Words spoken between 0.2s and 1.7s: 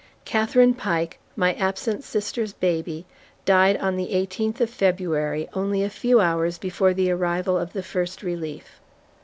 Catherine Pike, my